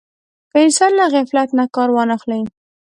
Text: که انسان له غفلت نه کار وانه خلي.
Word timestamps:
که 0.51 0.57
انسان 0.65 0.91
له 0.99 1.05
غفلت 1.13 1.49
نه 1.59 1.65
کار 1.75 1.89
وانه 1.91 2.15
خلي. 2.21 2.41